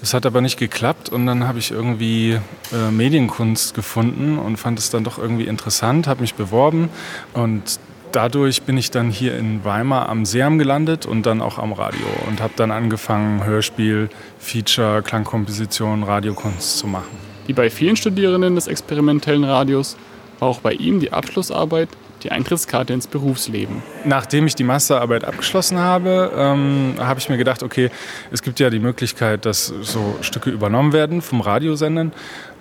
Das 0.00 0.12
hat 0.12 0.26
aber 0.26 0.42
nicht 0.42 0.58
geklappt 0.58 1.08
und 1.08 1.24
dann 1.24 1.48
habe 1.48 1.58
ich 1.58 1.70
irgendwie 1.70 2.38
äh, 2.70 2.90
Medienkunst 2.90 3.72
gefunden 3.72 4.36
und 4.38 4.58
fand 4.58 4.78
es 4.78 4.90
dann 4.90 5.04
doch 5.04 5.16
irgendwie 5.16 5.46
interessant, 5.46 6.06
habe 6.06 6.20
mich 6.20 6.34
beworben 6.34 6.90
und 7.32 7.80
dadurch 8.16 8.62
bin 8.62 8.78
ich 8.78 8.90
dann 8.90 9.10
hier 9.10 9.36
in 9.36 9.62
Weimar 9.62 10.08
am 10.08 10.24
Seam 10.24 10.58
gelandet 10.58 11.04
und 11.04 11.26
dann 11.26 11.42
auch 11.42 11.58
am 11.58 11.74
Radio 11.74 12.06
und 12.26 12.40
habe 12.40 12.54
dann 12.56 12.70
angefangen, 12.70 13.44
Hörspiel, 13.44 14.08
Feature, 14.38 15.02
Klangkomposition, 15.02 16.02
Radiokunst 16.02 16.78
zu 16.78 16.86
machen. 16.86 17.18
Wie 17.46 17.52
bei 17.52 17.68
vielen 17.68 17.94
Studierenden 17.94 18.54
des 18.54 18.68
experimentellen 18.68 19.44
Radios 19.44 19.98
war 20.38 20.48
auch 20.48 20.60
bei 20.60 20.72
ihm 20.72 20.98
die 20.98 21.12
Abschlussarbeit 21.12 21.90
die 22.26 22.32
Eintrittskarte 22.32 22.92
ins 22.92 23.06
Berufsleben. 23.06 23.82
Nachdem 24.04 24.46
ich 24.48 24.56
die 24.56 24.64
Masterarbeit 24.64 25.24
abgeschlossen 25.24 25.78
habe, 25.78 26.32
ähm, 26.36 26.94
habe 26.98 27.20
ich 27.20 27.28
mir 27.28 27.36
gedacht, 27.36 27.62
okay, 27.62 27.90
es 28.32 28.42
gibt 28.42 28.58
ja 28.58 28.68
die 28.68 28.80
Möglichkeit, 28.80 29.44
dass 29.44 29.66
so 29.66 30.16
Stücke 30.22 30.50
übernommen 30.50 30.92
werden 30.92 31.22
vom 31.22 31.40
Radiosendern 31.40 32.12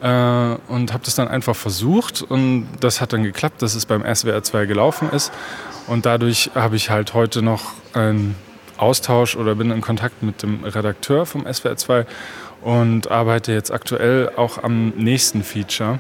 äh, 0.02 0.08
und 0.72 0.94
habe 0.94 1.04
das 1.04 1.16
dann 1.16 1.28
einfach 1.28 1.56
versucht 1.56 2.22
und 2.22 2.68
das 2.80 3.02
hat 3.02 3.12
dann 3.12 3.24
geklappt, 3.24 3.64
dass 3.64 3.74
es 3.74 3.88
beim 3.88 4.04
SWR 4.04 4.44
2 4.44 4.68
gelaufen 4.68 5.10
ist 5.12 5.34
und 5.88 6.06
dadurch 6.06 6.52
habe 6.54 6.76
ich 6.76 6.92
halt 6.92 7.16
heute 7.16 7.42
noch 7.42 7.74
einen 7.94 8.36
Austausch 8.78 9.36
oder 9.36 9.56
bin 9.56 9.72
in 9.72 9.82
Kontakt 9.82 10.22
mit 10.22 10.44
dem 10.44 10.64
Redakteur 10.64 11.26
vom 11.26 11.52
SWR 11.52 11.76
2 11.76 12.06
und 12.62 13.10
arbeite 13.10 13.52
jetzt 13.52 13.72
aktuell 13.72 14.32
auch 14.36 14.62
am 14.62 14.90
nächsten 14.90 15.44
Feature, 15.44 16.00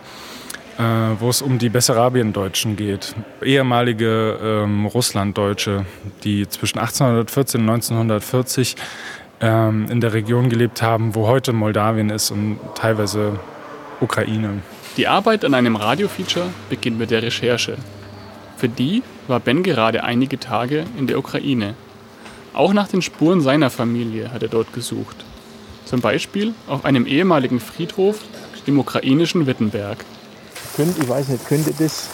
wo 0.77 1.29
es 1.29 1.41
um 1.41 1.57
die 1.57 1.69
Bessarabiendeutschen 1.69 2.75
geht. 2.75 3.15
Ehemalige 3.41 4.37
ähm, 4.41 4.85
Russlanddeutsche, 4.85 5.85
die 6.23 6.47
zwischen 6.49 6.79
1814 6.79 7.61
und 7.61 7.69
1940 7.69 8.75
ähm, 9.41 9.87
in 9.89 10.01
der 10.01 10.13
Region 10.13 10.49
gelebt 10.49 10.81
haben, 10.81 11.15
wo 11.15 11.27
heute 11.27 11.53
Moldawien 11.53 12.09
ist 12.09 12.31
und 12.31 12.59
teilweise 12.75 13.39
Ukraine. 14.01 14.61
Die 14.97 15.07
Arbeit 15.07 15.43
an 15.43 15.53
einem 15.53 15.75
Radiofeature 15.75 16.47
beginnt 16.69 16.97
mit 16.97 17.11
der 17.11 17.21
Recherche. 17.21 17.77
Für 18.57 18.69
die 18.69 19.03
war 19.27 19.39
Ben 19.39 19.63
gerade 19.63 20.03
einige 20.03 20.39
Tage 20.39 20.85
in 20.97 21.07
der 21.07 21.19
Ukraine. 21.19 21.75
Auch 22.53 22.71
nach 22.71 22.87
den 22.87 23.01
Spuren 23.01 23.41
seiner 23.41 23.69
Familie 23.69 24.31
hat 24.31 24.41
er 24.41 24.49
dort 24.49 24.71
gesucht. 24.73 25.17
Zum 25.83 25.99
Beispiel 25.99 26.53
auf 26.67 26.85
einem 26.85 27.05
ehemaligen 27.05 27.59
Friedhof 27.59 28.21
im 28.65 28.79
ukrainischen 28.79 29.45
Wittenberg. 29.45 30.05
Könnte, 30.75 31.01
ich 31.01 31.07
weiß 31.09 31.27
nicht, 31.29 31.47
könnte 31.47 31.73
das, 31.77 32.07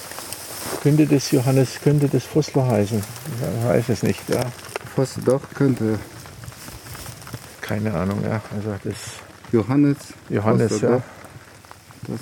könnte 0.84 1.06
das 1.06 1.32
Johannes, 1.32 1.80
könnte 1.84 2.08
das 2.08 2.24
Vossler 2.24 2.68
heißen? 2.68 3.00
Ich 3.00 3.66
weiß 3.68 3.90
es 3.90 4.04
nicht, 4.04 4.22
ja. 4.30 4.44
Vossler 4.96 5.24
doch, 5.24 5.42
könnte. 5.54 6.00
Keine 7.62 7.94
Ahnung, 7.94 8.24
ja. 8.24 8.42
Also 8.56 8.76
das 8.84 8.96
Johannes. 9.52 9.98
Johannes, 10.30 10.72
Vossler 10.72 10.90
ja. 10.90 11.04
Das 12.08 12.20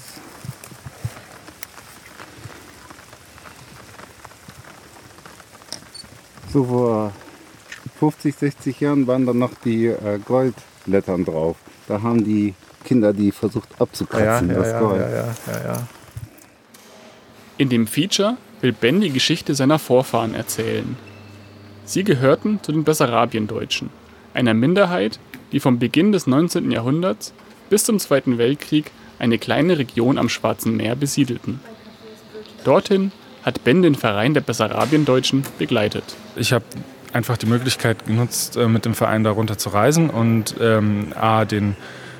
so 6.51 6.63
vor 6.65 7.13
50, 8.00 8.36
60 8.36 8.79
Jahren 8.79 9.07
waren 9.07 9.25
dann 9.25 9.38
noch 9.38 9.51
die 9.63 9.88
äh, 9.88 10.19
Goldlettern 10.25 11.25
drauf. 11.25 11.57
Da 11.88 12.01
haben 12.01 12.24
die 12.24 12.55
Kinder 12.83 13.13
die 13.13 13.31
versucht 13.31 13.69
Ja, 13.71 13.81
abzukratzen, 13.81 14.50
ja, 14.50 14.55
das 14.55 14.67
ja, 14.67 14.79
Gold. 14.79 15.01
ja, 15.01 15.09
ja, 15.09 15.25
ja, 15.48 15.74
ja. 15.74 15.88
In 17.59 17.67
dem 17.67 17.87
Feature 17.87 18.37
will 18.61 18.71
Ben 18.71 19.01
die 19.01 19.09
Geschichte 19.09 19.53
seiner 19.53 19.79
Vorfahren 19.79 20.33
erzählen. 20.33 20.95
Sie 21.83 22.05
gehörten 22.05 22.59
zu 22.63 22.71
den 22.71 22.85
Bessarabiendeutschen, 22.85 23.89
einer 24.33 24.53
Minderheit, 24.53 25.19
die 25.51 25.59
vom 25.59 25.77
Beginn 25.77 26.13
des 26.13 26.25
19. 26.25 26.71
Jahrhunderts 26.71 27.33
bis 27.69 27.83
zum 27.83 27.99
Zweiten 27.99 28.37
Weltkrieg 28.37 28.91
eine 29.19 29.37
kleine 29.37 29.77
Region 29.77 30.17
am 30.17 30.29
Schwarzen 30.29 30.77
Meer 30.77 30.95
besiedelten. 30.95 31.59
Dorthin 32.63 33.11
hat 33.43 33.65
Ben 33.65 33.81
den 33.81 33.95
Verein 33.95 34.33
der 34.33 34.39
Bessarabiendeutschen 34.39 35.43
begleitet. 35.57 36.15
Ich 36.37 36.53
habe 36.53 36.63
einfach 37.11 37.35
die 37.35 37.45
Möglichkeit 37.45 38.05
genutzt, 38.05 38.55
äh, 38.55 38.69
mit 38.69 38.85
dem 38.85 38.93
Verein 38.93 39.25
darunter 39.25 39.57
zu 39.57 39.67
reisen 39.67 40.09
und 40.09 40.55
ähm, 40.61 41.11
A, 41.13 41.43
den 41.43 41.75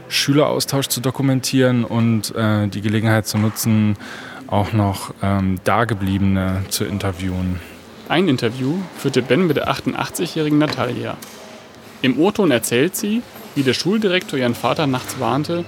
Schüleraustausch 0.10 0.88
zu 0.88 1.00
dokumentieren 1.00 1.86
und 1.86 2.36
äh, 2.36 2.67
die 2.67 2.81
Gelegenheit 2.81 3.25
zu 3.25 3.38
nutzen, 3.38 3.96
auch 4.51 4.74
noch 4.74 5.13
ähm, 5.22 5.60
Dagebliebene 5.63 6.63
zu 6.70 6.86
interviewen. 6.86 7.60
Ein 8.08 8.27
Interview 8.27 8.75
führte 8.98 9.22
Ben 9.22 9.46
mit 9.46 9.58
der 9.58 9.70
88-jährigen 9.70 10.58
Natalia. 10.58 11.15
Im 12.01 12.20
O-Ton 12.20 12.50
erzählt 12.50 12.96
sie, 12.96 13.22
wie 13.56 13.63
der 13.63 13.74
Schuldirektor 13.74 14.39
ihren 14.39 14.56
Vater 14.56 14.88
nachts 14.88 15.20
warnte, 15.20 15.65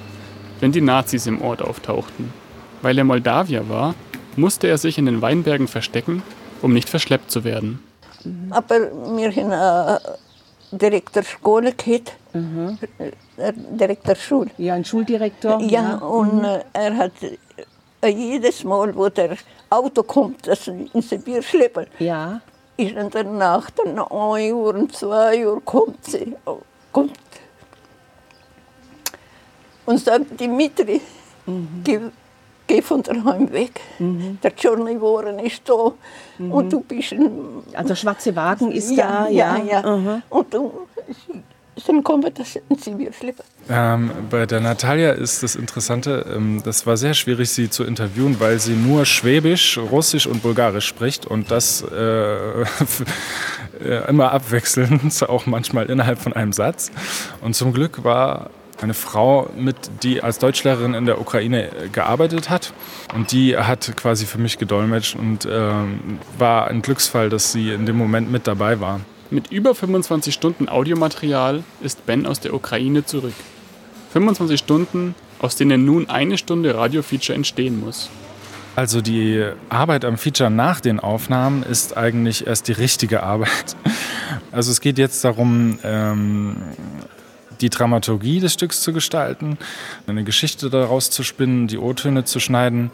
wenn 0.59 0.71
die 0.71 0.81
Nazis 0.81 1.27
im 1.27 1.41
Ort 1.41 1.61
auftauchten. 1.61 2.33
Weil 2.81 2.97
er 2.97 3.03
Moldawier 3.03 3.69
war, 3.69 3.93
musste 4.35 4.67
er 4.67 4.77
sich 4.77 4.97
in 4.97 5.05
den 5.05 5.21
Weinbergen 5.21 5.67
verstecken, 5.67 6.23
um 6.61 6.73
nicht 6.73 6.89
verschleppt 6.89 7.29
zu 7.29 7.43
werden. 7.43 7.83
Aber 8.49 8.75
wir 9.17 9.31
haben 9.31 9.51
einen 9.51 10.79
Direktor 10.79 11.23
Schule 11.23 11.73
gehabt, 11.73 12.13
äh, 12.33 13.53
Direktor 13.71 14.15
Schule. 14.15 14.49
Ja, 14.57 14.75
ein 14.75 14.85
Schuldirektor. 14.85 15.59
Ja, 15.61 15.95
und 15.97 16.43
äh, 16.43 16.63
er 16.73 16.97
hat 16.97 17.11
äh, 17.21 17.37
jedes 18.07 18.63
Mal, 18.63 18.95
wo 18.95 19.09
der 19.09 19.37
Auto 19.69 20.03
kommt, 20.03 20.47
das 20.47 20.67
in 20.67 20.89
Sibir 21.01 21.41
schleppen, 21.41 21.87
Ja. 21.99 22.41
ist 22.77 22.95
in 22.95 23.09
der 23.09 23.23
Nacht, 23.23 23.79
um 23.79 23.89
1 23.99 24.53
Uhr 24.53 24.75
und 24.75 24.95
2 24.95 25.47
Uhr 25.47 25.61
kommt 25.63 26.03
sie, 26.05 26.35
kommt 26.91 27.13
und 29.85 29.99
sagt, 29.99 30.39
Dimitri, 30.39 31.01
geh, 31.83 31.99
geh 32.67 32.81
von 32.81 33.03
daheim 33.03 33.51
weg. 33.51 33.81
Der 33.99 34.53
Johnny 34.57 34.99
Warren 35.01 35.39
ist 35.39 35.61
da 35.67 35.91
und 36.39 36.71
du 36.71 36.79
bist 36.81 37.11
ein... 37.13 37.63
Also 37.73 37.95
schwarze 37.95 38.35
Wagen 38.35 38.71
ist 38.71 38.91
ja, 38.91 39.23
da, 39.23 39.29
ja. 39.29 39.57
ja. 39.57 39.81
ja. 39.81 39.97
Mhm. 39.97 40.23
Und 40.29 40.53
du, 40.53 40.87
dann 41.87 42.03
kommen 42.03 42.23
wir 42.23 43.13
schleppen. 43.13 43.43
Ähm, 43.69 44.11
bei 44.29 44.45
der 44.45 44.59
Natalia 44.59 45.11
ist 45.11 45.43
das 45.43 45.55
Interessante, 45.55 46.25
ähm, 46.35 46.61
das 46.63 46.85
war 46.85 46.97
sehr 46.97 47.13
schwierig, 47.13 47.49
sie 47.49 47.69
zu 47.69 47.83
interviewen, 47.83 48.39
weil 48.39 48.59
sie 48.59 48.73
nur 48.73 49.05
Schwäbisch, 49.05 49.77
Russisch 49.77 50.27
und 50.27 50.41
Bulgarisch 50.43 50.87
spricht 50.87 51.25
und 51.25 51.51
das 51.51 51.83
äh, 51.83 51.93
äh, 53.83 54.09
immer 54.09 54.31
abwechselnd, 54.31 55.23
auch 55.29 55.45
manchmal 55.45 55.89
innerhalb 55.89 56.19
von 56.19 56.33
einem 56.33 56.53
Satz. 56.53 56.91
Und 57.41 57.55
zum 57.55 57.73
Glück 57.73 58.03
war 58.03 58.49
eine 58.81 58.93
Frau 58.93 59.49
mit, 59.55 59.75
die 60.03 60.23
als 60.23 60.39
Deutschlehrerin 60.39 60.93
in 60.93 61.05
der 61.05 61.21
Ukraine 61.21 61.69
gearbeitet 61.91 62.49
hat 62.49 62.73
und 63.13 63.31
die 63.31 63.55
hat 63.55 63.95
quasi 63.95 64.25
für 64.25 64.39
mich 64.39 64.57
gedolmetscht 64.57 65.15
und 65.15 65.47
ähm, 65.49 66.19
war 66.37 66.67
ein 66.67 66.81
Glücksfall, 66.81 67.29
dass 67.29 67.51
sie 67.51 67.71
in 67.71 67.85
dem 67.85 67.97
Moment 67.97 68.31
mit 68.31 68.47
dabei 68.47 68.79
war. 68.79 69.01
Mit 69.31 69.49
über 69.49 69.73
25 69.73 70.33
Stunden 70.33 70.67
Audiomaterial 70.67 71.63
ist 71.81 72.05
Ben 72.05 72.25
aus 72.25 72.41
der 72.41 72.53
Ukraine 72.53 73.05
zurück. 73.05 73.33
25 74.11 74.59
Stunden, 74.59 75.15
aus 75.39 75.55
denen 75.55 75.85
nun 75.85 76.09
eine 76.09 76.37
Stunde 76.37 76.75
Radiofeature 76.75 77.33
entstehen 77.33 77.79
muss. 77.79 78.09
Also 78.75 78.99
die 78.99 79.45
Arbeit 79.69 80.03
am 80.03 80.17
Feature 80.17 80.51
nach 80.51 80.81
den 80.81 80.99
Aufnahmen 80.99 81.63
ist 81.63 81.95
eigentlich 81.95 82.45
erst 82.45 82.67
die 82.67 82.73
richtige 82.73 83.23
Arbeit. 83.23 83.77
Also 84.51 84.71
es 84.71 84.81
geht 84.81 84.97
jetzt 84.97 85.23
darum, 85.23 85.79
ähm, 85.83 86.57
die 87.61 87.69
Dramaturgie 87.69 88.41
des 88.41 88.53
Stücks 88.53 88.81
zu 88.81 88.91
gestalten, 88.91 89.57
eine 90.07 90.25
Geschichte 90.25 90.69
daraus 90.69 91.09
zu 91.09 91.23
spinnen, 91.23 91.67
die 91.67 91.77
O-Töne 91.77 92.25
zu 92.25 92.41
schneiden. 92.41 92.91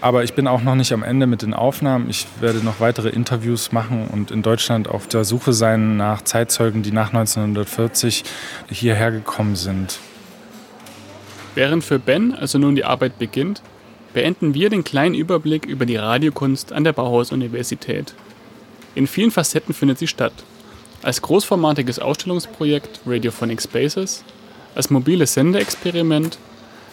Aber 0.00 0.22
ich 0.22 0.34
bin 0.34 0.46
auch 0.46 0.62
noch 0.62 0.76
nicht 0.76 0.92
am 0.92 1.02
Ende 1.02 1.26
mit 1.26 1.42
den 1.42 1.54
Aufnahmen. 1.54 2.08
Ich 2.08 2.26
werde 2.40 2.58
noch 2.58 2.78
weitere 2.78 3.08
Interviews 3.08 3.72
machen 3.72 4.06
und 4.06 4.30
in 4.30 4.42
Deutschland 4.42 4.88
auf 4.88 5.08
der 5.08 5.24
Suche 5.24 5.52
sein 5.52 5.96
nach 5.96 6.22
Zeitzeugen, 6.22 6.82
die 6.82 6.92
nach 6.92 7.08
1940 7.08 8.22
hierher 8.70 9.10
gekommen 9.10 9.56
sind. 9.56 9.98
Während 11.56 11.82
für 11.82 11.98
Ben 11.98 12.32
also 12.32 12.58
nun 12.58 12.76
die 12.76 12.84
Arbeit 12.84 13.18
beginnt, 13.18 13.62
beenden 14.14 14.54
wir 14.54 14.70
den 14.70 14.84
kleinen 14.84 15.16
Überblick 15.16 15.66
über 15.66 15.84
die 15.84 15.96
Radiokunst 15.96 16.72
an 16.72 16.84
der 16.84 16.92
Bauhaus-Universität. 16.92 18.14
In 18.94 19.08
vielen 19.08 19.32
Facetten 19.32 19.74
findet 19.74 19.98
sie 19.98 20.06
statt. 20.06 20.32
Als 21.02 21.22
großformatiges 21.22 21.98
Ausstellungsprojekt 21.98 23.00
Radiophonic 23.04 23.60
Spaces, 23.60 24.22
als 24.76 24.90
mobiles 24.90 25.34
Sendeexperiment, 25.34 26.38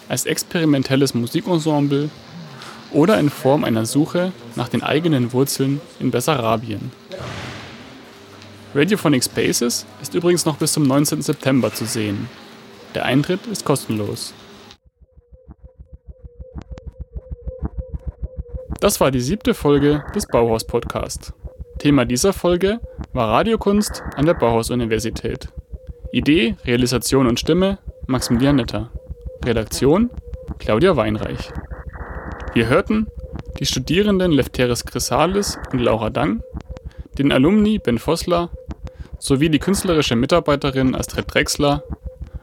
als 0.08 0.26
experimentelles 0.26 1.14
Musikensemble 1.14 2.10
oder 2.92 3.18
in 3.18 3.30
Form 3.30 3.64
einer 3.64 3.86
Suche 3.86 4.32
nach 4.54 4.68
den 4.68 4.82
eigenen 4.82 5.32
Wurzeln 5.32 5.80
in 6.00 6.10
Bessarabien. 6.10 6.92
Radiophonic 8.74 9.24
Spaces 9.24 9.86
ist 10.02 10.14
übrigens 10.14 10.44
noch 10.44 10.56
bis 10.56 10.72
zum 10.72 10.82
19. 10.82 11.22
September 11.22 11.72
zu 11.72 11.86
sehen. 11.86 12.28
Der 12.94 13.04
Eintritt 13.04 13.46
ist 13.46 13.64
kostenlos. 13.64 14.34
Das 18.80 19.00
war 19.00 19.10
die 19.10 19.20
siebte 19.20 19.54
Folge 19.54 20.04
des 20.14 20.26
Bauhaus 20.26 20.66
Podcast. 20.66 21.32
Thema 21.78 22.04
dieser 22.04 22.32
Folge 22.32 22.80
war 23.12 23.30
Radiokunst 23.30 24.02
an 24.14 24.26
der 24.26 24.34
Bauhaus-Universität. 24.34 25.48
Idee, 26.12 26.56
Realisation 26.64 27.26
und 27.26 27.40
Stimme 27.40 27.78
Maximilian 28.06 28.56
Netter. 28.56 28.90
Redaktion 29.44 30.10
Claudia 30.58 30.96
Weinreich. 30.96 31.50
Wir 32.56 32.68
hörten 32.68 33.06
die 33.60 33.66
Studierenden 33.66 34.32
Lefteris 34.32 34.86
Chrysalis 34.86 35.58
und 35.72 35.78
Laura 35.78 36.08
Dang, 36.08 36.42
den 37.18 37.30
Alumni 37.30 37.78
Ben 37.78 37.98
Vossler 37.98 38.48
sowie 39.18 39.50
die 39.50 39.58
künstlerische 39.58 40.16
Mitarbeiterin 40.16 40.94
Astrid 40.94 41.26
Drexler 41.28 41.82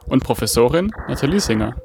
und 0.06 0.23
Professorin 0.23 0.91
Nathalie 1.08 1.39
Singer. 1.39 1.78